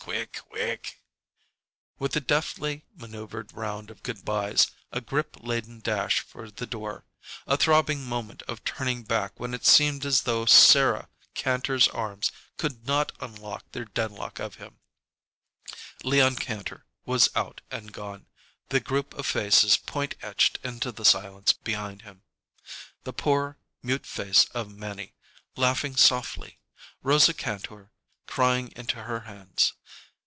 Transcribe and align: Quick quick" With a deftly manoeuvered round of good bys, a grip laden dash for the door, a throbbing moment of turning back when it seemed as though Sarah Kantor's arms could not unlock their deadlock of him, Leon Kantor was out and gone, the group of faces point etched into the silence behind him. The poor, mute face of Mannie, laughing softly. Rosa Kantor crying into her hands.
Quick 0.05 0.39
quick" 0.49 0.99
With 1.99 2.15
a 2.15 2.19
deftly 2.21 2.85
manoeuvered 2.95 3.53
round 3.53 3.91
of 3.91 4.01
good 4.01 4.25
bys, 4.25 4.71
a 4.91 4.99
grip 4.99 5.37
laden 5.41 5.79
dash 5.79 6.21
for 6.21 6.49
the 6.49 6.65
door, 6.65 7.05
a 7.45 7.55
throbbing 7.55 8.03
moment 8.03 8.41
of 8.47 8.63
turning 8.63 9.03
back 9.03 9.39
when 9.39 9.53
it 9.53 9.63
seemed 9.65 10.03
as 10.03 10.23
though 10.23 10.47
Sarah 10.47 11.07
Kantor's 11.35 11.87
arms 11.87 12.31
could 12.57 12.85
not 12.87 13.11
unlock 13.19 13.71
their 13.71 13.85
deadlock 13.85 14.39
of 14.39 14.55
him, 14.55 14.79
Leon 16.03 16.37
Kantor 16.37 16.87
was 17.05 17.29
out 17.35 17.61
and 17.69 17.93
gone, 17.93 18.25
the 18.69 18.79
group 18.79 19.13
of 19.13 19.27
faces 19.27 19.77
point 19.77 20.15
etched 20.23 20.57
into 20.63 20.91
the 20.91 21.05
silence 21.05 21.53
behind 21.53 22.01
him. 22.01 22.23
The 23.03 23.13
poor, 23.13 23.59
mute 23.83 24.07
face 24.07 24.45
of 24.45 24.75
Mannie, 24.75 25.13
laughing 25.55 25.95
softly. 25.95 26.57
Rosa 27.03 27.35
Kantor 27.35 27.91
crying 28.25 28.71
into 28.75 29.03
her 29.03 29.21
hands. 29.21 29.73